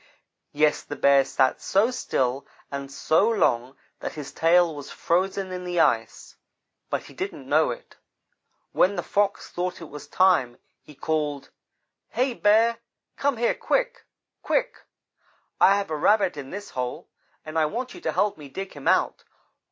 [0.51, 5.63] Yes, the Bear sat so still and so long that his tail was frozen in
[5.63, 6.37] the ice,
[6.89, 7.97] but he didn't know it.
[8.71, 11.51] When the Fox thought it was time, he called:
[12.09, 12.79] "'Hey, Bear,
[13.15, 14.07] come here quick
[14.41, 14.75] quick!
[15.59, 17.07] I have a Rabbit in this hole,
[17.45, 19.23] and I want you to help me dig him out.'